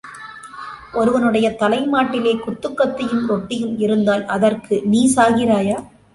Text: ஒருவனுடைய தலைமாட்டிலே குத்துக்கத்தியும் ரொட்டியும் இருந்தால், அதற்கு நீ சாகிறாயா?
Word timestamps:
ஒருவனுடைய 0.93 1.47
தலைமாட்டிலே 1.59 2.33
குத்துக்கத்தியும் 2.39 3.27
ரொட்டியும் 3.27 3.77
இருந்தால், 3.79 4.25
அதற்கு 4.25 4.81
நீ 4.85 5.03
சாகிறாயா? 5.15 5.79